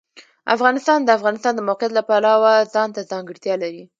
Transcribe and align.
افغانستان 0.55 0.99
د 1.01 1.05
د 1.05 1.09
افغانستان 1.17 1.53
د 1.55 1.61
موقعیت 1.69 1.91
د 1.95 1.99
پلوه 2.09 2.53
ځانته 2.73 3.01
ځانګړتیا 3.11 3.55
لري. 3.63 3.83